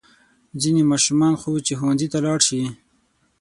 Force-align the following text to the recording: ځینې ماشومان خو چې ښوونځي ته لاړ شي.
ځینې 0.61 0.83
ماشومان 0.91 1.33
خو 1.41 1.49
چې 1.65 1.73
ښوونځي 1.79 2.07
ته 2.13 2.19
لاړ 2.25 2.39
شي. 2.47 2.61